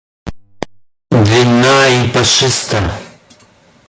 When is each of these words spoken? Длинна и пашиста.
Длинна 1.25 1.77
и 1.97 2.09
пашиста. 2.11 2.79